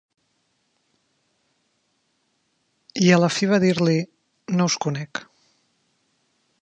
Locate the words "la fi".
3.19-3.51